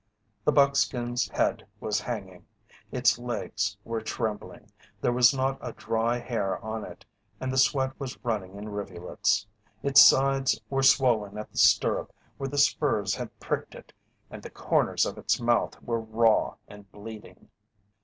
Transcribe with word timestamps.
The 0.45 0.51
buckskin's 0.51 1.29
head 1.29 1.67
was 1.79 2.01
hanging, 2.01 2.47
its 2.91 3.19
legs 3.19 3.77
were 3.83 4.01
trembling, 4.01 4.71
there 4.99 5.11
was 5.13 5.31
not 5.31 5.59
a 5.61 5.73
dry 5.73 6.17
hair 6.17 6.57
on 6.65 6.83
it 6.83 7.05
and 7.39 7.53
the 7.53 7.57
sweat 7.59 7.91
was 7.99 8.17
running 8.25 8.55
in 8.55 8.69
rivulets. 8.69 9.45
Its 9.83 10.01
sides 10.01 10.59
were 10.71 10.81
swollen 10.81 11.37
at 11.37 11.51
the 11.51 11.59
stirrup 11.59 12.15
where 12.39 12.49
the 12.49 12.57
spurs 12.57 13.13
had 13.13 13.39
pricked 13.39 13.75
it, 13.75 13.93
and 14.31 14.41
the 14.41 14.49
corners 14.49 15.05
of 15.05 15.19
its 15.19 15.39
mouth 15.39 15.79
were 15.83 15.99
raw 16.01 16.55
and 16.67 16.91
bleeding. 16.91 17.49